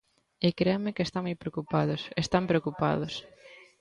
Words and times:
E 0.45 0.47
créanme 0.59 0.95
que 0.95 1.05
están 1.07 1.23
moi 1.25 1.35
preocupados, 1.43 2.01
están 2.23 2.43
preocupados. 2.51 3.13